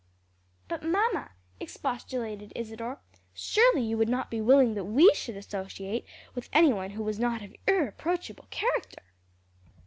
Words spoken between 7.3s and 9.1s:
of irreproachable character?"